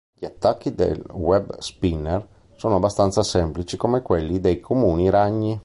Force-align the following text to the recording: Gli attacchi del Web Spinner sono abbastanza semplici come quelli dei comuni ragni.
Gli 0.15 0.25
attacchi 0.25 0.73
del 0.73 0.99
Web 1.11 1.59
Spinner 1.59 2.27
sono 2.55 2.77
abbastanza 2.77 3.21
semplici 3.21 3.77
come 3.77 4.01
quelli 4.01 4.39
dei 4.39 4.59
comuni 4.59 5.11
ragni. 5.11 5.59